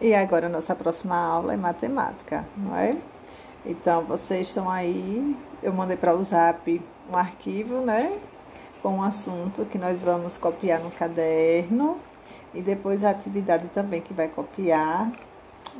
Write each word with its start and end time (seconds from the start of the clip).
E 0.00 0.14
agora 0.14 0.48
nossa 0.48 0.76
próxima 0.76 1.16
aula 1.16 1.54
é 1.54 1.56
matemática, 1.56 2.44
não 2.56 2.76
é? 2.76 2.96
Então 3.66 4.04
vocês 4.04 4.46
estão 4.46 4.70
aí, 4.70 5.36
eu 5.60 5.72
mandei 5.72 5.96
para 5.96 6.14
o 6.14 6.22
Zap 6.22 6.80
um 7.10 7.16
arquivo, 7.16 7.80
né? 7.80 8.16
Com 8.80 8.98
um 8.98 9.02
assunto 9.02 9.64
que 9.64 9.76
nós 9.76 10.00
vamos 10.00 10.36
copiar 10.36 10.78
no 10.78 10.90
caderno 10.92 11.98
e 12.54 12.62
depois 12.62 13.04
a 13.04 13.10
atividade 13.10 13.66
também 13.74 14.00
que 14.00 14.14
vai 14.14 14.28
copiar 14.28 15.10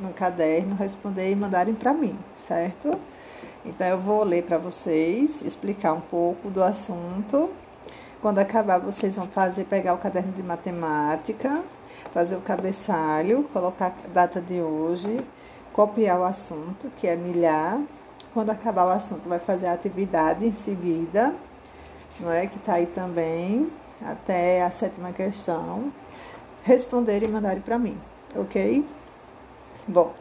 no 0.01 0.11
caderno, 0.11 0.75
responder 0.75 1.31
e 1.31 1.35
mandarem 1.35 1.73
para 1.73 1.93
mim, 1.93 2.19
certo? 2.35 2.99
Então 3.65 3.87
eu 3.87 3.99
vou 3.99 4.25
ler 4.25 4.43
para 4.43 4.57
vocês, 4.57 5.41
explicar 5.43 5.93
um 5.93 6.01
pouco 6.01 6.49
do 6.49 6.61
assunto. 6.61 7.49
Quando 8.21 8.39
acabar, 8.39 8.79
vocês 8.79 9.15
vão 9.15 9.27
fazer 9.27 9.63
pegar 9.63 9.93
o 9.93 9.97
caderno 9.97 10.33
de 10.33 10.43
matemática 10.43 11.63
fazer 12.11 12.35
o 12.35 12.41
cabeçalho, 12.41 13.43
colocar 13.53 13.93
a 14.03 14.07
data 14.13 14.41
de 14.41 14.59
hoje, 14.59 15.17
copiar 15.73 16.19
o 16.19 16.23
assunto, 16.23 16.91
que 16.97 17.07
é 17.07 17.15
milhar. 17.15 17.79
Quando 18.33 18.49
acabar 18.49 18.85
o 18.85 18.89
assunto, 18.89 19.27
vai 19.27 19.39
fazer 19.39 19.67
a 19.67 19.73
atividade 19.73 20.45
em 20.45 20.51
seguida, 20.51 21.33
não 22.19 22.31
é? 22.31 22.47
Que 22.47 22.57
está 22.57 22.73
aí 22.73 22.85
também, 22.85 23.71
até 24.05 24.63
a 24.63 24.71
sétima 24.71 25.11
questão. 25.11 25.91
Responder 26.63 27.23
e 27.23 27.27
mandarem 27.27 27.61
para 27.61 27.79
mim, 27.79 27.97
ok? 28.35 28.85
Bom, 29.87 30.13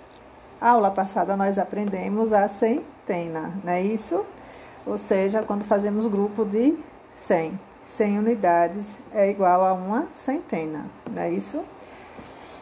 a 0.61 0.71
aula 0.71 0.91
passada 0.91 1.37
nós 1.37 1.59
aprendemos 1.59 2.33
a 2.33 2.49
centena, 2.49 3.53
não 3.63 3.73
é 3.73 3.83
isso? 3.83 4.25
Ou 4.87 4.97
seja, 4.97 5.43
quando 5.43 5.65
fazemos 5.65 6.07
grupo 6.07 6.45
de 6.45 6.77
100. 7.11 7.68
100 7.89 8.19
unidades 8.19 8.99
é 9.15 9.31
igual 9.31 9.65
a 9.65 9.73
uma 9.73 10.09
centena, 10.13 10.85
não 11.11 11.23
é 11.23 11.33
isso? 11.33 11.65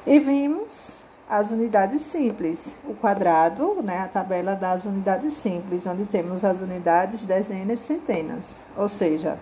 E 0.07 0.21
vimos 0.21 1.01
as 1.29 1.51
unidades 1.51 2.03
simples, 2.03 2.77
o 2.85 2.95
quadrado, 2.95 3.83
né, 3.83 4.03
a 4.03 4.07
tabela 4.07 4.55
das 4.55 4.85
unidades 4.85 5.33
simples, 5.33 5.85
onde 5.85 6.05
temos 6.05 6.45
as 6.45 6.63
unidades, 6.63 7.27
dezenas 7.27 7.81
e 7.81 7.83
centenas. 7.83 8.61
Ou 8.77 8.89
seja, 8.89 9.37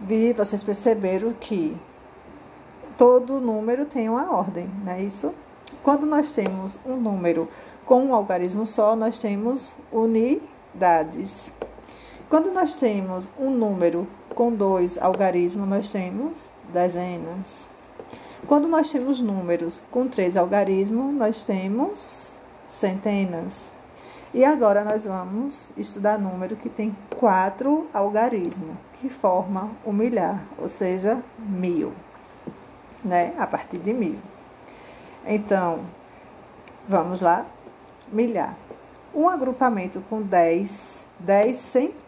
vi, 0.00 0.32
vocês 0.32 0.64
perceberam 0.64 1.32
que 1.34 1.76
todo 2.98 3.40
número 3.40 3.84
tem 3.84 4.08
uma 4.08 4.34
ordem, 4.34 4.68
não 4.84 4.92
é 4.92 5.02
isso? 5.02 5.32
Quando 5.84 6.04
nós 6.04 6.32
temos 6.32 6.80
um 6.84 6.96
número 6.96 7.48
com 7.84 8.06
um 8.06 8.12
algarismo 8.12 8.66
só, 8.66 8.96
nós 8.96 9.20
temos 9.20 9.72
unidades. 9.92 11.52
Quando 12.28 12.50
nós 12.50 12.74
temos 12.74 13.30
um 13.38 13.50
número 13.50 14.08
com 14.36 14.52
dois 14.52 14.98
algarismos, 14.98 15.66
nós 15.66 15.90
temos 15.90 16.50
dezenas. 16.70 17.70
Quando 18.46 18.68
nós 18.68 18.92
temos 18.92 19.18
números 19.18 19.82
com 19.90 20.06
três 20.06 20.36
algarismos, 20.36 21.12
nós 21.14 21.42
temos 21.42 22.30
centenas. 22.66 23.70
E 24.34 24.44
agora 24.44 24.84
nós 24.84 25.04
vamos 25.04 25.68
estudar 25.74 26.18
número 26.18 26.54
que 26.54 26.68
tem 26.68 26.94
quatro 27.16 27.88
algarismos, 27.94 28.76
que 29.00 29.08
forma 29.08 29.70
o 29.82 29.90
milhar, 29.90 30.44
ou 30.58 30.68
seja, 30.68 31.22
mil, 31.38 31.94
né? 33.02 33.32
A 33.38 33.46
partir 33.46 33.78
de 33.78 33.94
mil. 33.94 34.18
Então, 35.24 35.80
vamos 36.86 37.22
lá? 37.22 37.46
Milhar. 38.12 38.54
Um 39.14 39.30
agrupamento 39.30 40.02
com 40.10 40.20
dez, 40.20 41.02
dez 41.18 41.56
centenas. 41.56 42.05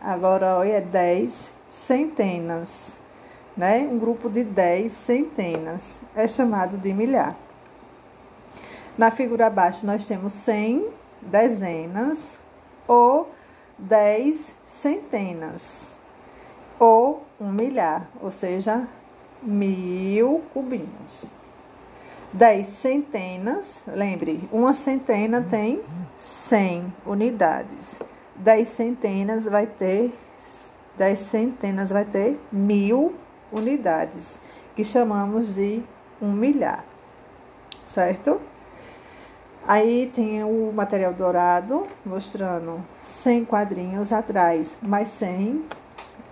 Agora, 0.00 0.56
olha, 0.56 0.80
dez 0.80 1.50
centenas 1.70 2.98
né? 3.58 3.80
Um 3.90 3.98
grupo 3.98 4.30
de 4.30 4.44
10 4.44 4.92
centenas 4.92 5.98
é 6.14 6.28
chamado 6.28 6.78
de 6.78 6.92
milhar. 6.92 7.36
Na 8.96 9.10
figura 9.10 9.48
abaixo 9.48 9.84
nós 9.84 10.06
temos 10.06 10.32
100 10.34 10.86
dezenas 11.20 12.38
ou 12.86 13.28
10 13.76 14.54
centenas 14.64 15.90
ou 16.78 17.24
um 17.40 17.50
milhar, 17.50 18.08
ou 18.22 18.30
seja, 18.30 18.86
mil 19.42 20.44
cubinhos. 20.54 21.28
10 22.32 22.64
centenas, 22.64 23.80
lembre, 23.88 24.48
uma 24.52 24.72
centena 24.72 25.42
tem 25.42 25.82
100 26.16 26.92
unidades. 27.04 27.98
10 28.38 28.68
centenas 28.68 29.44
vai 29.44 29.66
ter 29.66 30.12
10 30.98 31.18
centenas 31.18 31.90
vai 31.90 32.04
ter 32.04 32.38
mil 32.50 33.14
unidades, 33.52 34.38
que 34.74 34.82
chamamos 34.82 35.54
de 35.54 35.82
um 36.20 36.32
milhar, 36.32 36.84
certo? 37.84 38.40
Aí 39.66 40.10
tem 40.14 40.42
o 40.42 40.72
material 40.72 41.12
dourado 41.12 41.86
mostrando 42.04 42.84
100 43.02 43.44
quadrinhos 43.44 44.12
atrás, 44.12 44.76
mais 44.82 45.08
100. 45.10 45.64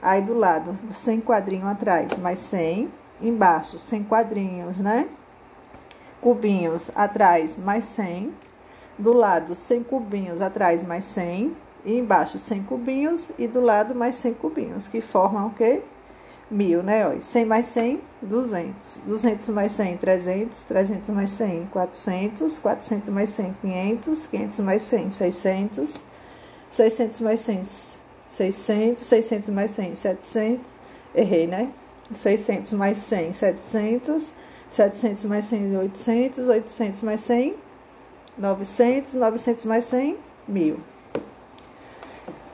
Aí 0.03 0.23
do 0.23 0.34
lado, 0.34 0.77
100 0.91 1.21
quadrinhos 1.21 1.69
atrás, 1.69 2.17
mais 2.19 2.38
100. 2.38 2.91
Embaixo, 3.21 3.78
100 3.78 4.05
quadrinhos, 4.05 4.78
né? 4.78 5.09
Cubinhos 6.21 6.91
atrás, 6.94 7.59
mais 7.59 7.84
100. 7.84 8.33
Do 8.99 9.12
lado, 9.12 9.55
100 9.55 9.83
cubinhos 9.84 10.41
atrás, 10.41 10.83
mais 10.83 11.05
100. 11.05 11.55
E 11.86 11.97
embaixo, 11.97 12.36
100 12.36 12.64
cubinhos. 12.64 13.30
E 13.38 13.47
do 13.47 13.60
lado, 13.60 13.94
mais 13.94 14.16
100 14.16 14.34
cubinhos, 14.34 14.86
que 14.88 15.00
formam 15.00 15.47
o 15.47 15.54
quê? 15.54 15.82
mil, 16.50 16.82
né? 16.82 17.08
Ó, 17.08 17.20
100 17.20 17.44
mais 17.47 17.66
100, 17.66 18.00
200. 18.22 19.00
200 19.06 19.48
mais 19.48 19.72
100, 19.72 19.96
300. 19.96 20.64
300 20.64 21.08
mais 21.10 21.30
100, 21.30 21.66
400. 21.72 22.58
400 22.58 23.08
mais 23.08 23.30
100, 23.30 23.54
500. 23.62 24.26
500 24.26 24.60
mais 24.60 24.82
100, 24.82 25.10
600. 25.10 26.02
600 26.70 27.20
mais 27.20 27.41
100, 27.41 27.62
600. 28.28 29.00
600 29.00 29.48
mais 29.50 29.70
100, 29.72 29.94
700. 29.94 30.60
Errei, 31.14 31.46
né? 31.46 31.70
600 32.14 32.72
mais 32.72 32.96
100, 32.98 33.32
700. 33.32 34.34
700 34.70 35.25
mais 35.25 35.44
100, 35.46 35.76
800. 35.76 36.48
800 36.48 37.02
mais 37.02 37.20
100, 37.20 37.54
900. 38.38 39.14
900 39.14 39.64
mais 39.64 39.84
100, 39.84 40.16
1000. 40.46 40.95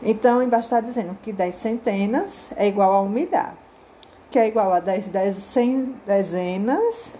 Então, 0.02 0.42
embaixo 0.42 0.66
está 0.66 0.80
dizendo 0.80 1.16
que 1.22 1.32
10 1.32 1.54
centenas 1.54 2.50
é 2.56 2.66
igual 2.66 2.92
a 2.92 3.00
um 3.00 3.08
milhar 3.08 3.56
que 4.32 4.38
é 4.38 4.48
igual 4.48 4.72
a 4.72 4.80
10, 4.80 5.08
10 5.08 5.36
100 5.36 5.94
dezenas 6.06 7.14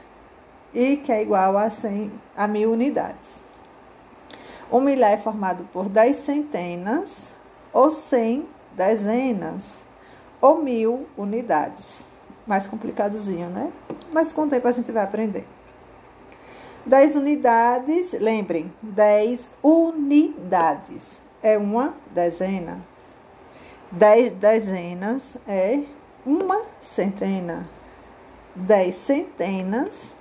e 0.72 0.96
que 0.96 1.12
é 1.12 1.20
igual 1.20 1.58
a 1.58 1.68
100 1.68 2.10
a 2.34 2.48
mil 2.48 2.72
unidades. 2.72 3.42
Um 4.72 4.80
milhar 4.80 5.12
é 5.12 5.18
formado 5.18 5.68
por 5.74 5.90
10 5.90 6.16
centenas 6.16 7.28
ou 7.70 7.90
100 7.90 8.48
dezenas 8.72 9.84
ou 10.40 10.62
mil 10.62 11.06
unidades. 11.16 12.02
Mais 12.46 12.66
complicadozinho, 12.66 13.50
né? 13.50 13.70
Mas 14.10 14.32
com 14.32 14.44
o 14.44 14.48
tempo 14.48 14.66
a 14.66 14.72
gente 14.72 14.90
vai 14.90 15.04
aprender. 15.04 15.46
10 16.86 17.16
unidades, 17.16 18.12
lembrem, 18.14 18.72
10 18.82 19.50
unidades 19.62 21.20
é 21.42 21.58
uma 21.58 21.94
dezena. 22.10 22.80
10 23.90 24.34
dezenas 24.34 25.36
é 25.46 25.80
uma 26.24 26.62
centena. 26.80 27.68
Dez 28.54 28.94
centenas 28.94 30.14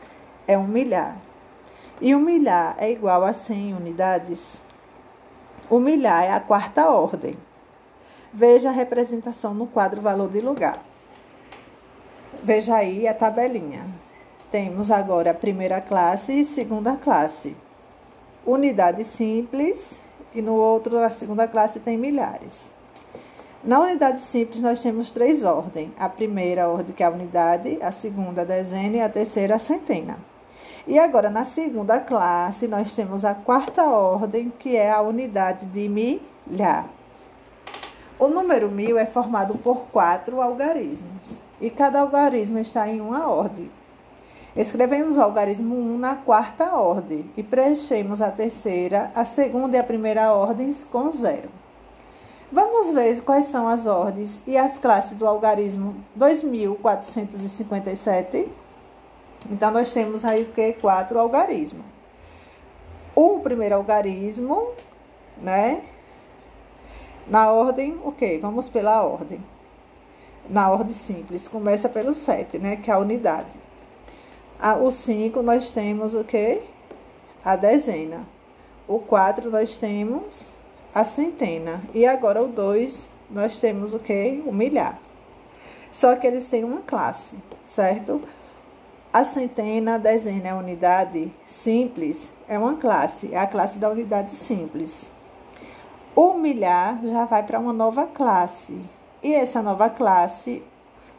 é 0.48 0.58
um 0.58 0.68
milhar. 0.68 1.18
E 2.02 2.16
um 2.16 2.20
milhar 2.20 2.76
é 2.80 2.92
igual 2.92 3.24
a 3.24 3.32
100 3.32 3.76
unidades. 3.76 4.62
O 5.70 5.80
milhar 5.80 6.24
é 6.24 6.32
a 6.32 6.40
quarta 6.40 6.90
ordem. 6.90 7.38
Veja 8.34 8.70
a 8.70 8.74
representação 8.74 9.54
no 9.54 9.68
quadro 9.68 10.02
valor 10.02 10.30
de 10.30 10.42
lugar. 10.42 10.84
Veja 12.44 12.76
aí 12.76 13.08
a 13.08 13.14
tabelinha. 13.14 13.86
Temos 14.50 14.90
agora 14.90 15.32
a 15.32 15.36
primeira 15.36 15.80
classe 15.80 16.42
e 16.42 16.46
segunda 16.46 16.96
classe. 16.96 17.56
Unidade 18.46 19.04
simples 19.04 19.98
e 20.34 20.42
no 20.42 20.54
outro, 20.54 20.98
a 20.98 21.10
segunda 21.10 21.48
classe, 21.48 21.80
tem 21.80 21.98
milhares. 21.98 22.72
Na 23.64 23.80
unidade 23.80 24.22
simples, 24.22 24.62
nós 24.62 24.82
temos 24.82 25.12
três 25.12 25.44
ordens. 25.44 25.92
A 26.00 26.10
primeira 26.10 26.68
ordem, 26.68 26.96
que 26.96 27.04
é 27.04 27.06
a 27.06 27.12
unidade, 27.12 27.78
a 27.82 27.92
segunda, 27.92 28.42
a 28.42 28.46
dezena, 28.46 28.98
e 28.98 29.02
a 29.02 29.10
terceira, 29.10 29.56
a 29.56 29.60
centena. 29.60 30.18
E 30.88 30.98
agora, 30.98 31.30
na 31.30 31.46
segunda 31.46 32.00
classe, 32.00 32.68
nós 32.68 32.96
temos 32.96 33.24
a 33.24 33.36
quarta 33.36 33.84
ordem, 33.84 34.52
que 34.58 34.76
é 34.76 34.92
a 34.92 35.02
unidade 35.02 35.66
de 35.68 35.88
milhar. 35.88 36.88
O 38.18 38.28
número 38.28 38.70
mil 38.70 38.98
é 38.98 39.06
formado 39.06 39.58
por 39.60 39.88
quatro 39.92 40.42
algarismos, 40.42 41.38
e 41.60 41.70
cada 41.70 42.02
algarismo 42.02 42.58
está 42.58 42.88
em 42.88 43.00
uma 43.00 43.28
ordem. 43.28 43.70
Escrevemos 44.56 45.16
o 45.16 45.22
algarismo 45.22 45.76
1 45.76 45.98
na 45.98 46.16
quarta 46.16 46.76
ordem 46.76 47.32
e 47.38 47.44
preenchemos 47.44 48.22
a 48.22 48.30
terceira, 48.30 49.10
a 49.16 49.24
segunda 49.24 49.78
e 49.78 49.80
a 49.80 49.84
primeira 49.84 50.34
ordens 50.34 50.84
com 50.84 51.10
zero. 51.12 51.50
Vamos 52.52 52.92
ver 52.92 53.22
quais 53.22 53.46
são 53.46 53.66
as 53.66 53.88
ordens 53.88 54.42
e 54.46 54.58
as 54.58 54.78
classes 54.78 55.18
do 55.18 55.26
algarismo 55.26 55.96
2457. 56.16 58.50
Então, 59.50 59.72
nós 59.72 59.94
temos 59.94 60.26
aí 60.26 60.44
o 60.44 60.48
que? 60.48 60.74
Quatro 60.74 61.18
algarismos. 61.18 61.86
O 63.16 63.40
primeiro 63.40 63.76
algarismo, 63.76 64.68
né? 65.38 65.82
Na 67.26 67.50
ordem, 67.52 67.98
o? 68.04 68.38
Vamos 68.42 68.68
pela 68.68 69.02
ordem. 69.02 69.42
Na 70.50 70.70
ordem 70.70 70.92
simples, 70.92 71.48
começa 71.48 71.88
pelo 71.88 72.12
7, 72.12 72.60
né? 72.60 72.76
Que 72.76 72.92
é 72.92 72.94
a 72.94 72.98
unidade. 72.98 73.71
O 74.82 74.92
5, 74.92 75.42
nós 75.42 75.72
temos 75.72 76.14
o 76.14 76.24
que? 76.24 76.62
A 77.44 77.56
dezena. 77.56 78.28
O 78.88 79.00
4, 79.00 79.50
nós 79.50 79.78
temos 79.78 80.52
a 80.94 81.04
centena. 81.04 81.82
E 81.94 82.06
agora 82.06 82.44
o 82.44 82.48
2, 82.48 83.10
nós 83.30 83.60
temos 83.60 83.94
o 83.94 84.00
que? 84.00 84.44
O 84.46 84.54
milhar. 84.54 85.00
Só 85.92 86.16
que 86.16 86.28
eles 86.28 86.48
têm 86.48 86.64
uma 86.64 86.82
classe, 86.82 87.38
certo? 87.66 88.22
A 89.12 89.26
centena, 89.26 89.96
a 89.96 89.98
dezena 89.98 90.48
é 90.48 90.52
a 90.52 90.56
unidade 90.56 91.34
simples, 91.44 92.32
é 92.48 92.58
uma 92.58 92.76
classe, 92.76 93.34
é 93.34 93.38
a 93.38 93.48
classe 93.48 93.78
da 93.78 93.90
unidade 93.90 94.32
simples. 94.32 95.12
O 96.16 96.34
milhar 96.36 97.00
já 97.04 97.26
vai 97.26 97.44
para 97.44 97.60
uma 97.60 97.74
nova 97.74 98.06
classe. 98.06 98.80
E 99.24 99.34
essa 99.34 99.62
nova 99.62 99.90
classe, 99.90 100.64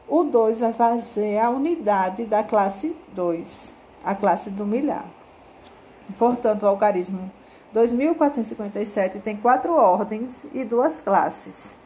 o 0.08 0.24
2 0.24 0.60
vai 0.60 0.72
fazer 0.72 1.38
a 1.38 1.50
unidade 1.50 2.24
da 2.24 2.42
classe 2.42 2.96
2, 3.14 3.72
a 4.04 4.14
classe 4.14 4.50
do 4.50 4.66
milhar. 4.66 5.06
Portanto, 6.18 6.64
o 6.64 6.66
algarismo 6.66 7.30
2457 7.72 9.20
tem 9.20 9.36
quatro 9.36 9.72
ordens 9.72 10.44
e 10.52 10.64
duas 10.64 11.00
classes: 11.00 11.76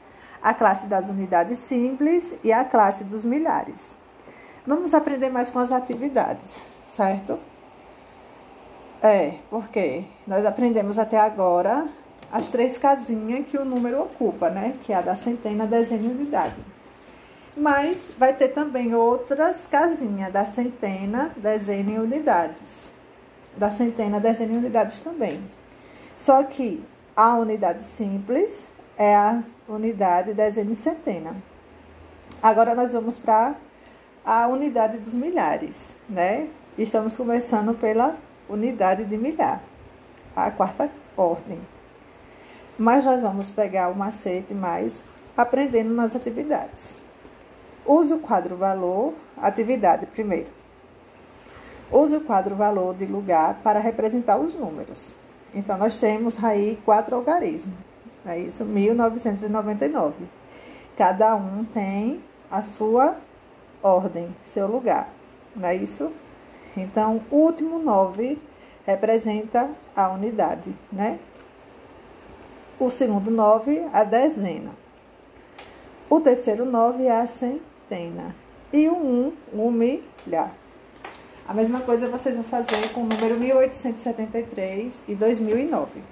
a 0.43 0.53
classe 0.53 0.87
das 0.87 1.09
unidades 1.09 1.59
simples 1.59 2.37
e 2.43 2.53
a 2.53 2.65
classe 2.65 3.05
dos 3.05 3.25
milhares. 3.25 3.97
Vamos 4.67 4.95
aprender 4.95 5.31
mais 5.31 5.49
com 5.49 5.61
as 5.61 5.71
atividades, 5.71 6.61
certo? 6.89 7.39
É, 9.01 9.37
porque 9.49 10.05
nós 10.27 10.45
aprendemos 10.45 10.99
até 10.99 11.21
agora 11.21 11.87
as 12.33 12.49
três 12.49 12.77
casinhas 12.77 13.47
que 13.47 13.57
o 13.57 13.65
número 13.65 14.03
ocupa, 14.03 14.51
né? 14.51 14.75
Que 14.83 14.93
é 14.93 14.97
a 14.97 15.01
da 15.01 15.15
centena, 15.15 15.67
dezena 15.67 16.03
e 16.03 16.09
unidade. 16.09 16.76
Mas 17.57 18.13
vai 18.19 18.35
ter 18.35 18.49
também 18.49 18.95
outras 18.95 19.67
casinhas 19.67 20.31
da 20.31 20.45
centena, 20.45 21.33
dezena 21.37 21.93
e 21.93 21.99
unidades. 21.99 22.93
Da 23.57 23.71
centena, 23.71 24.21
dezena 24.21 24.53
e 24.53 24.57
unidades 24.59 25.01
também. 25.01 25.43
Só 26.15 26.43
que 26.43 26.85
a 27.17 27.35
unidade 27.37 27.83
simples 27.83 28.69
é 28.99 29.17
a 29.17 29.43
unidade 29.67 30.35
dezena 30.35 30.73
e 30.73 30.75
centena. 30.75 31.35
Agora 32.43 32.75
nós 32.75 32.93
vamos 32.93 33.17
para 33.17 33.55
a 34.23 34.47
unidade 34.49 34.99
dos 34.99 35.15
milhares, 35.15 35.97
né? 36.07 36.49
Estamos 36.77 37.17
começando 37.17 37.75
pela 37.75 38.17
unidade 38.51 39.05
de 39.07 39.17
milhar, 39.17 39.63
a 40.35 40.51
quarta 40.51 40.91
ordem. 41.17 41.59
Mas 42.79 43.07
nós 43.07 43.23
vamos 43.23 43.49
pegar 43.49 43.89
o 43.89 43.97
macete 43.97 44.53
mais 44.53 45.03
aprendendo 45.35 45.95
nas 45.95 46.15
atividades. 46.15 47.06
Use 47.87 48.13
o 48.13 48.19
quadro 48.19 48.57
valor, 48.57 49.15
atividade 49.37 50.07
primeiro. 50.07 50.49
Use 51.91 52.17
o 52.17 52.21
quadro 52.21 52.57
valor 52.57 52.95
de 52.95 53.07
lugar 53.07 53.61
para 53.63 53.79
representar 53.79 54.39
os 54.39 54.55
números. 54.55 55.15
Então, 55.55 55.79
nós 55.79 56.01
temos 56.01 56.43
aí 56.43 56.79
quatro 56.85 57.15
algarismos. 57.15 57.75
É 58.25 58.41
isso, 58.41 58.65
1999. 58.65 60.27
Cada 60.97 61.37
um 61.37 61.65
tem 61.65 62.21
a 62.51 62.61
sua 62.61 63.17
ordem, 63.81 64.35
seu 64.43 64.67
lugar. 64.67 65.09
Não 65.55 65.69
é 65.69 65.77
isso? 65.77 66.13
Então, 66.77 67.23
o 67.31 67.37
último 67.37 67.79
9 67.79 68.37
representa 68.85 69.71
a 69.95 70.11
unidade, 70.11 70.75
né? 70.93 71.21
O 72.81 72.91
segundo 72.91 73.31
9, 73.31 73.87
a 73.93 74.03
dezena. 74.03 74.73
O 76.11 76.21
terceiro 76.21 76.65
9 76.65 77.05
é 77.05 77.21
a 77.21 77.27
centena. 77.27 77.76
E 78.73 78.89
o 78.89 78.97
1, 78.97 79.33
um, 79.55 79.67
um 79.67 79.71
milhar. 79.71 80.53
A 81.47 81.55
mesma 81.55 81.81
coisa 81.81 82.09
vocês 82.09 82.35
vão 82.35 82.43
fazer 82.45 82.93
com 82.93 83.03
o 83.03 83.07
número 83.07 83.39
1873 83.39 85.03
e 85.07 85.15
2009. 85.15 86.03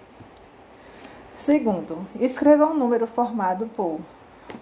Segundo, 1.37 2.06
escreva 2.21 2.67
um 2.67 2.75
número 2.75 3.06
formado 3.06 3.69
por 3.75 4.00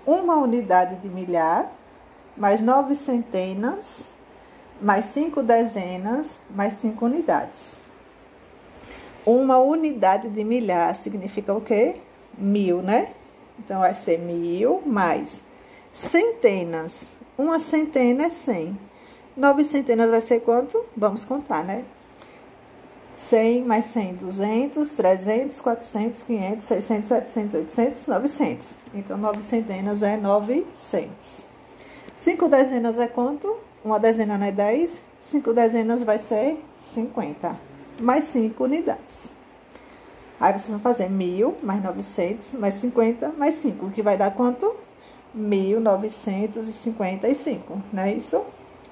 uma 0.07 0.37
unidade 0.37 0.97
de 0.97 1.09
milhar, 1.09 1.71
mais 2.35 2.63
nove 2.63 2.95
centenas, 2.95 4.15
mais 4.81 5.05
cinco 5.05 5.43
dezenas, 5.43 6.41
mais 6.49 6.73
cinco 6.75 7.05
unidades. 7.05 7.77
Uma 9.27 9.59
unidade 9.59 10.31
de 10.31 10.43
milhar 10.43 10.95
significa 10.95 11.53
o 11.53 11.61
quê? 11.61 11.97
Mil, 12.37 12.81
né? 12.81 13.13
Então, 13.59 13.81
vai 13.81 13.95
ser 13.95 14.19
mil 14.19 14.83
mais 14.87 15.43
centenas. 15.93 17.07
Uma 17.37 17.59
centena 17.59 18.25
é 18.25 18.31
cem. 18.31 18.79
Nove 19.37 19.65
centenas 19.65 20.11
vai 20.11 20.21
ser 20.21 20.41
quanto? 20.41 20.85
Vamos 20.97 21.25
contar, 21.25 21.65
né? 21.65 21.85
100 23.17 23.63
mais 23.65 23.85
100, 23.87 24.15
200, 24.15 24.95
300, 24.95 25.61
400, 25.61 26.23
500, 26.23 26.67
600, 26.67 27.09
700, 27.09 27.55
800, 27.55 28.07
900. 28.09 28.77
Então, 28.95 29.17
nove 29.17 29.43
centenas 29.43 30.03
é 30.03 30.17
900. 30.17 31.45
Cinco 32.17 32.49
dezenas 32.49 32.99
é 32.99 33.07
quanto? 33.07 33.57
Uma 33.85 33.99
dezena 34.01 34.37
não 34.37 34.47
é 34.47 34.53
10? 34.53 35.05
Cinco 35.21 35.53
dezenas 35.53 36.03
vai 36.03 36.19
ser 36.19 36.59
50. 36.79 37.57
Mais 38.01 38.25
5 38.25 38.65
unidades. 38.65 39.31
Aí, 40.41 40.53
vocês 40.53 40.71
vão 40.71 40.81
fazer 40.81 41.09
1.000 41.09 41.55
mais 41.63 41.83
900 41.83 42.55
mais 42.55 42.75
50 42.75 43.29
mais 43.39 43.55
5, 43.55 43.91
que 43.91 44.03
vai 44.03 44.17
dar 44.17 44.33
quanto? 44.33 44.75
1.955, 45.37 47.61
não 47.93 48.03
é 48.03 48.15
isso? 48.15 48.43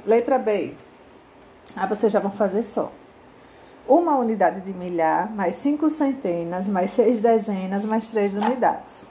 Letra 0.05 0.39
B. 0.39 0.75
Aí 1.77 1.89
vocês 1.89 2.13
já 2.13 2.19
vão 2.21 2.33
fazer 2.33 2.65
só. 2.65 2.91
Uma 3.87 4.17
unidade 4.17 4.61
de 4.61 4.73
milhar, 4.73 5.31
mais 5.33 5.57
cinco 5.57 5.91
centenas, 5.91 6.69
mais 6.69 6.91
seis 6.91 7.21
dezenas, 7.21 7.85
mais 7.85 8.11
três 8.11 8.37
unidades. 8.37 9.09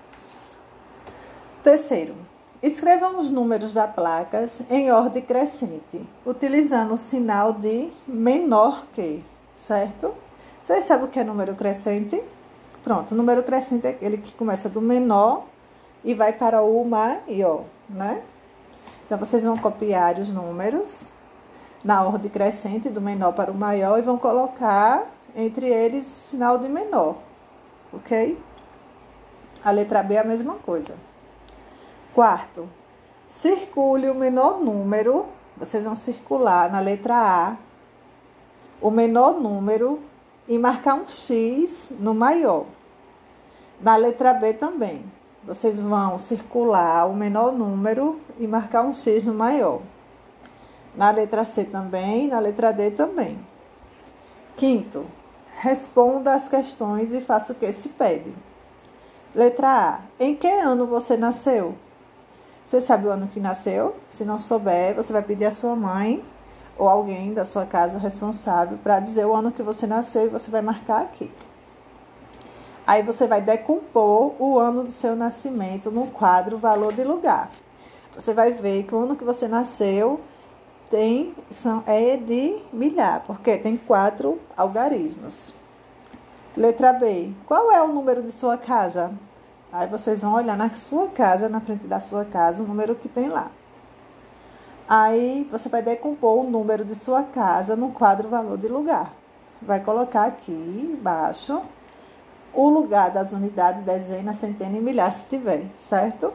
Terceiro, 1.63 2.15
escrevam 2.63 3.19
os 3.19 3.29
números 3.29 3.73
das 3.73 3.93
placas 3.93 4.61
em 4.69 4.91
ordem 4.91 5.21
crescente, 5.21 6.01
utilizando 6.25 6.93
o 6.93 6.97
sinal 6.97 7.53
de 7.53 7.89
menor 8.07 8.85
que, 8.93 9.23
certo? 9.53 10.13
Vocês 10.63 10.85
sabem 10.85 11.05
o 11.05 11.09
que 11.09 11.19
é 11.19 11.23
número 11.23 11.55
crescente? 11.55 12.21
Pronto, 12.83 13.13
número 13.13 13.43
crescente 13.43 13.87
é 13.87 13.89
aquele 13.89 14.17
que 14.17 14.31
começa 14.33 14.69
do 14.69 14.79
menor 14.79 15.45
e 16.03 16.13
vai 16.13 16.33
para 16.33 16.61
o 16.61 16.83
maior, 16.85 17.63
né? 17.89 18.21
Então, 19.05 19.17
vocês 19.17 19.43
vão 19.43 19.57
copiar 19.57 20.19
os 20.19 20.31
números 20.31 21.11
na 21.83 22.03
ordem 22.03 22.29
crescente, 22.29 22.89
do 22.89 23.01
menor 23.01 23.33
para 23.33 23.51
o 23.51 23.55
maior, 23.55 23.97
e 23.97 24.01
vão 24.01 24.17
colocar 24.17 25.05
entre 25.35 25.67
eles 25.67 26.05
o 26.05 26.19
sinal 26.19 26.57
de 26.57 26.69
menor, 26.69 27.17
ok? 27.93 28.37
A 29.63 29.71
letra 29.71 30.03
B 30.03 30.15
é 30.15 30.19
a 30.19 30.23
mesma 30.23 30.55
coisa. 30.55 30.95
Quarto, 32.13 32.69
circule 33.27 34.09
o 34.09 34.15
menor 34.15 34.59
número, 34.59 35.25
vocês 35.57 35.83
vão 35.83 35.95
circular 35.95 36.71
na 36.71 36.79
letra 36.79 37.15
A 37.15 37.57
o 38.81 38.89
menor 38.89 39.39
número 39.39 39.99
e 40.47 40.57
marcar 40.57 40.95
um 40.95 41.07
X 41.07 41.93
no 41.99 42.13
maior. 42.13 42.65
Na 43.81 43.95
letra 43.95 44.33
B 44.33 44.53
também 44.53 45.03
vocês 45.43 45.79
vão 45.79 46.19
circular 46.19 47.09
o 47.09 47.15
menor 47.15 47.51
número 47.51 48.19
e 48.37 48.47
marcar 48.47 48.83
um 48.83 48.93
X 48.93 49.23
no 49.23 49.33
maior. 49.33 49.81
Na 50.95 51.11
letra 51.11 51.45
C 51.45 51.63
também, 51.63 52.27
na 52.27 52.39
letra 52.39 52.71
D 52.71 52.91
também. 52.91 53.39
Quinto, 54.57 55.05
responda 55.59 56.33
as 56.33 56.47
questões 56.47 57.11
e 57.11 57.21
faça 57.21 57.53
o 57.53 57.55
que 57.55 57.71
se 57.71 57.89
pede. 57.89 58.33
Letra 59.33 59.69
A. 59.69 59.99
Em 60.19 60.35
que 60.35 60.47
ano 60.47 60.85
você 60.85 61.15
nasceu? 61.15 61.75
Você 62.65 62.81
sabe 62.81 63.07
o 63.07 63.11
ano 63.11 63.27
que 63.27 63.39
nasceu? 63.39 63.95
Se 64.07 64.25
não 64.25 64.37
souber, 64.37 64.95
você 64.95 65.13
vai 65.13 65.21
pedir 65.21 65.45
à 65.45 65.51
sua 65.51 65.75
mãe 65.75 66.23
ou 66.77 66.87
alguém 66.87 67.33
da 67.33 67.43
sua 67.43 67.65
casa 67.65 67.97
responsável 67.97 68.77
para 68.77 68.99
dizer 68.99 69.25
o 69.25 69.35
ano 69.35 69.51
que 69.51 69.61
você 69.61 69.87
nasceu 69.87 70.25
e 70.25 70.29
você 70.29 70.51
vai 70.51 70.61
marcar 70.61 71.01
aqui. 71.01 71.31
Aí 72.89 73.03
você 73.03 73.27
vai 73.27 73.39
decompor 73.39 74.33
o 74.41 74.57
ano 74.57 74.83
do 74.83 74.89
seu 74.89 75.15
nascimento 75.15 75.91
no 75.91 76.07
quadro 76.07 76.57
valor 76.57 76.91
de 76.91 77.03
lugar. 77.03 77.51
Você 78.15 78.33
vai 78.33 78.51
ver 78.51 78.81
que 78.81 78.95
o 78.95 79.03
ano 79.03 79.15
que 79.15 79.23
você 79.23 79.47
nasceu 79.47 80.19
tem 80.89 81.35
são, 81.51 81.83
é 81.85 82.17
de 82.17 82.57
milhar, 82.73 83.21
porque 83.27 83.57
tem 83.57 83.77
quatro 83.77 84.39
algarismos. 84.57 85.53
Letra 86.57 86.91
B. 86.91 87.31
Qual 87.45 87.71
é 87.71 87.79
o 87.79 87.89
número 87.89 88.23
de 88.23 88.31
sua 88.31 88.57
casa? 88.57 89.11
Aí 89.71 89.85
vocês 89.85 90.23
vão 90.23 90.33
olhar 90.33 90.57
na 90.57 90.71
sua 90.71 91.09
casa, 91.09 91.47
na 91.47 91.61
frente 91.61 91.85
da 91.85 91.99
sua 91.99 92.25
casa, 92.25 92.63
o 92.63 92.65
número 92.65 92.95
que 92.95 93.07
tem 93.07 93.29
lá. 93.29 93.51
Aí 94.87 95.47
você 95.51 95.69
vai 95.69 95.83
decompor 95.83 96.39
o 96.39 96.49
número 96.49 96.83
de 96.83 96.95
sua 96.95 97.21
casa 97.21 97.75
no 97.75 97.91
quadro 97.91 98.29
valor 98.29 98.57
de 98.57 98.67
lugar. 98.67 99.13
Vai 99.61 99.79
colocar 99.79 100.23
aqui 100.23 100.51
embaixo 100.51 101.61
o 102.53 102.69
lugar 102.69 103.11
das 103.11 103.33
unidades, 103.33 103.83
dezena, 103.83 104.33
centena 104.33 104.77
e 104.77 104.81
milhar, 104.81 105.11
se 105.11 105.25
tiver, 105.27 105.65
certo? 105.75 106.33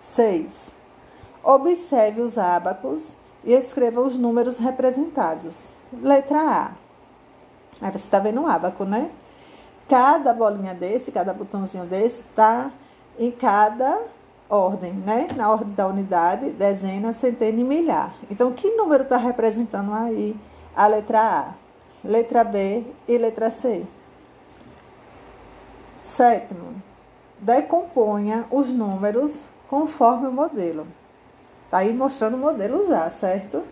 6. 0.00 0.74
Observe 1.42 2.20
os 2.20 2.38
ábacos 2.38 3.16
e 3.44 3.52
escreva 3.52 4.00
os 4.00 4.16
números 4.16 4.58
representados. 4.58 5.72
Letra 5.92 6.40
A. 6.40 6.70
Aí 7.80 7.90
você 7.90 8.04
está 8.04 8.18
vendo 8.18 8.40
um 8.40 8.46
ábaco, 8.46 8.84
né? 8.84 9.10
Cada 9.88 10.34
bolinha 10.34 10.74
desse, 10.74 11.12
cada 11.12 11.32
botãozinho 11.32 11.84
desse, 11.84 12.22
está 12.22 12.70
em 13.18 13.30
cada 13.30 14.00
ordem, 14.48 14.92
né? 14.92 15.28
Na 15.36 15.50
ordem 15.50 15.72
da 15.72 15.86
unidade, 15.86 16.50
dezena, 16.50 17.12
centena 17.12 17.60
e 17.60 17.64
milhar. 17.64 18.14
Então, 18.30 18.52
que 18.52 18.70
número 18.72 19.04
está 19.04 19.16
representando 19.16 19.92
aí 19.92 20.36
a 20.74 20.86
letra 20.86 21.20
A, 21.20 21.54
letra 22.04 22.44
B 22.44 22.84
e 23.06 23.18
letra 23.18 23.50
C? 23.50 23.86
Sétimo, 26.18 26.82
decomponha 27.38 28.44
os 28.50 28.70
números 28.70 29.44
conforme 29.68 30.26
o 30.26 30.32
modelo. 30.32 30.84
Tá 31.70 31.78
aí 31.78 31.94
mostrando 31.94 32.34
o 32.34 32.40
modelo 32.40 32.84
já, 32.88 33.08
certo? 33.08 33.62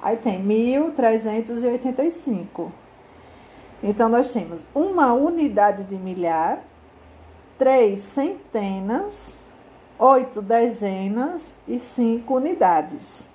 Aí 0.00 0.16
tem 0.16 0.42
1385. 0.42 2.72
Então, 3.82 4.08
nós 4.08 4.32
temos 4.32 4.64
uma 4.74 5.12
unidade 5.12 5.84
de 5.84 5.96
milhar, 5.96 6.60
três 7.58 7.98
centenas, 7.98 9.36
oito 9.98 10.40
dezenas 10.40 11.54
e 11.68 11.78
cinco 11.78 12.36
unidades. 12.36 13.28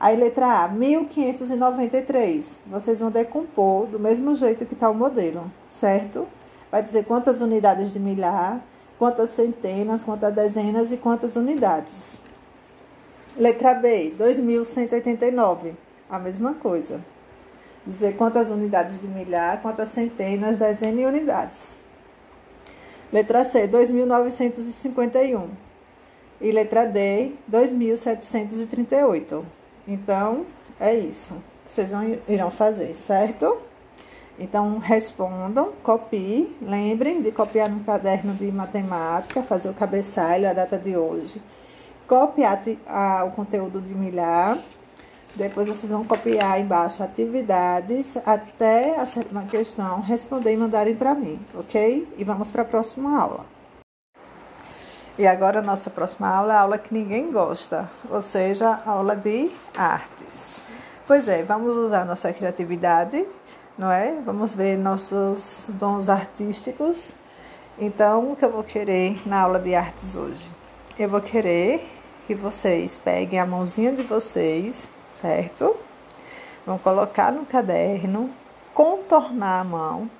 Aí, 0.00 0.16
letra 0.16 0.64
A, 0.64 0.66
1593. 0.66 2.58
Vocês 2.66 2.98
vão 2.98 3.12
decompor 3.12 3.86
do 3.86 4.00
mesmo 4.00 4.34
jeito 4.34 4.66
que 4.66 4.74
está 4.74 4.90
o 4.90 4.94
modelo, 4.94 5.48
certo? 5.68 6.26
Vai 6.72 6.82
dizer 6.82 7.04
quantas 7.04 7.42
unidades 7.42 7.92
de 7.92 8.00
milhar, 8.00 8.60
quantas 8.98 9.28
centenas, 9.28 10.02
quantas 10.02 10.34
dezenas 10.34 10.90
e 10.90 10.96
quantas 10.96 11.36
unidades. 11.36 12.18
Letra 13.36 13.74
B, 13.74 14.14
2189. 14.16 15.74
A 16.08 16.18
mesma 16.18 16.54
coisa. 16.54 17.00
Dizer 17.86 18.16
quantas 18.16 18.50
unidades 18.50 18.98
de 18.98 19.06
milhar, 19.06 19.60
quantas 19.60 19.88
centenas, 19.88 20.56
dezenas 20.56 21.00
e 21.00 21.04
unidades. 21.04 21.76
Letra 23.12 23.44
C, 23.44 23.66
2951 23.66 25.50
e 26.40 26.50
letra 26.50 26.86
D, 26.86 27.32
2.738. 27.50 29.44
Então, 29.86 30.46
é 30.80 30.94
isso. 30.94 31.34
Vocês 31.66 31.90
vão, 31.90 32.18
irão 32.26 32.50
fazer, 32.50 32.94
certo? 32.96 33.58
Então, 34.42 34.78
respondam, 34.78 35.72
copiem. 35.84 36.56
Lembrem 36.60 37.22
de 37.22 37.30
copiar 37.30 37.70
no 37.70 37.84
caderno 37.84 38.34
de 38.34 38.50
matemática, 38.50 39.40
fazer 39.40 39.68
o 39.68 39.72
cabeçalho, 39.72 40.50
a 40.50 40.52
data 40.52 40.76
de 40.76 40.96
hoje. 40.96 41.40
Copiar 42.08 42.60
o 43.24 43.30
conteúdo 43.30 43.80
de 43.80 43.94
milhar. 43.94 44.58
Depois 45.36 45.68
vocês 45.68 45.92
vão 45.92 46.04
copiar 46.04 46.60
embaixo 46.60 47.04
atividades 47.04 48.16
até 48.26 48.98
a 48.98 49.06
sétima 49.06 49.44
questão, 49.44 50.00
responder 50.00 50.52
e 50.52 50.56
mandarem 50.56 50.96
para 50.96 51.14
mim, 51.14 51.38
ok? 51.54 52.12
E 52.18 52.24
vamos 52.24 52.50
para 52.50 52.62
a 52.62 52.64
próxima 52.64 53.16
aula. 53.16 53.46
E 55.16 55.24
agora 55.24 55.60
a 55.60 55.62
nossa 55.62 55.88
próxima 55.88 56.28
aula 56.28 56.52
é 56.52 56.56
a 56.56 56.60
aula 56.62 56.78
que 56.78 56.92
ninguém 56.92 57.30
gosta, 57.30 57.88
ou 58.10 58.20
seja, 58.20 58.80
aula 58.84 59.14
de 59.14 59.52
artes. 59.76 60.60
Pois 61.06 61.28
é, 61.28 61.42
vamos 61.42 61.76
usar 61.76 62.04
nossa 62.04 62.32
criatividade, 62.32 63.26
não 63.76 63.90
é? 63.90 64.20
Vamos 64.24 64.54
ver 64.54 64.76
nossos 64.76 65.70
dons 65.74 66.08
artísticos. 66.08 67.12
Então, 67.78 68.32
o 68.32 68.36
que 68.36 68.44
eu 68.44 68.50
vou 68.50 68.62
querer 68.62 69.20
na 69.26 69.40
aula 69.40 69.58
de 69.58 69.74
artes 69.74 70.14
hoje? 70.14 70.50
Eu 70.98 71.08
vou 71.08 71.20
querer 71.20 71.88
que 72.26 72.34
vocês 72.34 72.98
peguem 72.98 73.40
a 73.40 73.46
mãozinha 73.46 73.92
de 73.92 74.02
vocês, 74.02 74.90
certo? 75.12 75.74
Vão 76.66 76.78
colocar 76.78 77.32
no 77.32 77.44
caderno, 77.46 78.30
contornar 78.74 79.60
a 79.60 79.64
mão 79.64 80.10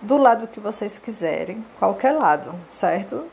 do 0.00 0.16
lado 0.16 0.48
que 0.48 0.60
vocês 0.60 0.98
quiserem, 0.98 1.64
qualquer 1.78 2.12
lado, 2.12 2.54
certo? 2.68 3.24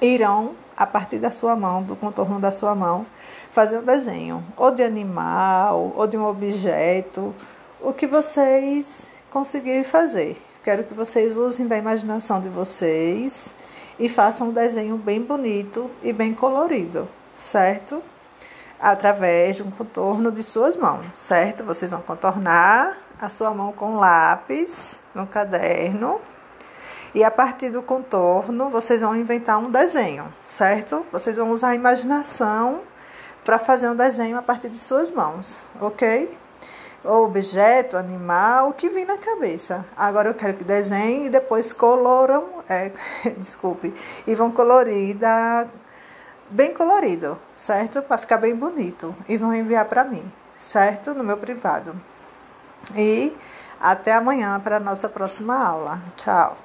irão, 0.00 0.54
a 0.76 0.86
partir 0.86 1.18
da 1.18 1.30
sua 1.30 1.54
mão, 1.54 1.82
do 1.82 1.94
contorno 1.94 2.40
da 2.40 2.50
sua 2.50 2.74
mão, 2.74 3.06
fazer 3.52 3.78
um 3.78 3.84
desenho, 3.84 4.44
ou 4.56 4.70
de 4.70 4.82
animal, 4.82 5.92
ou 5.94 6.06
de 6.06 6.16
um 6.16 6.26
objeto, 6.26 7.34
o 7.84 7.92
que 7.92 8.06
vocês 8.06 9.06
conseguirem 9.30 9.84
fazer. 9.84 10.42
Quero 10.64 10.84
que 10.84 10.94
vocês 10.94 11.36
usem 11.36 11.66
da 11.66 11.76
imaginação 11.76 12.40
de 12.40 12.48
vocês 12.48 13.54
e 13.98 14.08
façam 14.08 14.48
um 14.48 14.52
desenho 14.52 14.96
bem 14.96 15.20
bonito 15.20 15.90
e 16.02 16.10
bem 16.10 16.32
colorido, 16.32 17.06
certo? 17.36 18.02
Através 18.80 19.56
de 19.56 19.62
um 19.62 19.70
contorno 19.70 20.32
de 20.32 20.42
suas 20.42 20.74
mãos, 20.74 21.04
certo? 21.12 21.62
Vocês 21.62 21.90
vão 21.90 22.00
contornar 22.00 22.96
a 23.20 23.28
sua 23.28 23.52
mão 23.52 23.70
com 23.70 23.96
lápis 23.96 25.02
no 25.14 25.26
caderno 25.26 26.20
e 27.14 27.22
a 27.22 27.30
partir 27.30 27.68
do 27.68 27.82
contorno, 27.82 28.70
vocês 28.70 29.02
vão 29.02 29.14
inventar 29.14 29.58
um 29.58 29.70
desenho, 29.70 30.32
certo? 30.48 31.04
Vocês 31.12 31.36
vão 31.36 31.50
usar 31.50 31.68
a 31.68 31.74
imaginação 31.74 32.80
para 33.44 33.58
fazer 33.58 33.90
um 33.90 33.94
desenho 33.94 34.38
a 34.38 34.42
partir 34.42 34.70
de 34.70 34.78
suas 34.78 35.10
mãos, 35.10 35.60
ok? 35.78 36.43
Objeto, 37.04 37.98
animal, 37.98 38.70
o 38.70 38.72
que 38.72 38.88
vir 38.88 39.06
na 39.06 39.18
cabeça. 39.18 39.84
Agora 39.94 40.30
eu 40.30 40.34
quero 40.34 40.54
que 40.54 40.64
desenhem 40.64 41.26
e 41.26 41.30
depois 41.30 41.70
coloram, 41.70 42.64
é, 42.66 42.92
desculpe, 43.36 43.92
e 44.26 44.34
vão 44.34 44.50
colorir 44.50 45.14
da, 45.14 45.66
bem 46.48 46.72
colorido, 46.72 47.38
certo? 47.54 48.00
Para 48.00 48.16
ficar 48.16 48.38
bem 48.38 48.54
bonito. 48.54 49.14
E 49.28 49.36
vão 49.36 49.54
enviar 49.54 49.84
para 49.84 50.02
mim, 50.02 50.32
certo? 50.56 51.12
No 51.12 51.22
meu 51.22 51.36
privado. 51.36 51.94
E 52.96 53.36
até 53.78 54.14
amanhã 54.14 54.58
para 54.60 54.78
a 54.78 54.80
nossa 54.80 55.08
próxima 55.08 55.56
aula. 55.56 56.00
Tchau! 56.16 56.63